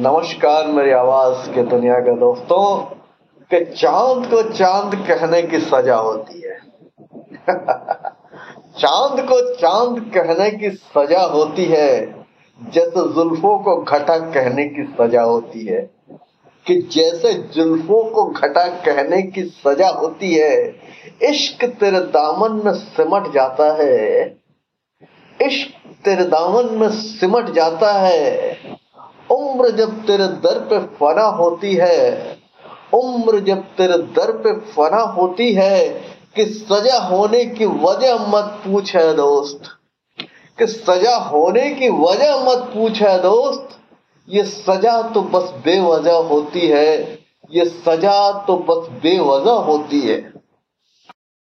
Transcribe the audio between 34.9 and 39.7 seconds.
होती है कि सजा होने की वजह मत पूछ दोस्त।